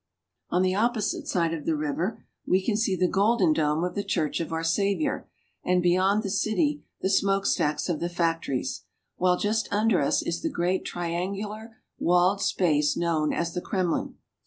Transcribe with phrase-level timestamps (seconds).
[0.49, 3.11] On the opposite side of the river we can see the The Kremlin.
[3.13, 5.29] golden dome of the Church of our Savior,
[5.63, 8.81] and beyond the city the smokestacks of the factories;
[9.17, 14.15] while just under us is the great triangular walled space known as the Kremlin.